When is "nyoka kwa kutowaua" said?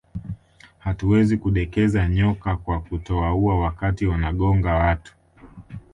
2.07-3.59